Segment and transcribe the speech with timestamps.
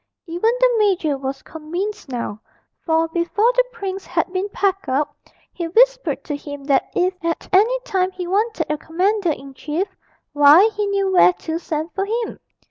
[0.25, 2.41] Even the major was convinced now,
[2.83, 5.15] for, before the prince had been packed up,
[5.53, 9.87] he whispered to him that if at any time he wanted a commander in chief,
[10.33, 12.39] why, he knew where to send for him.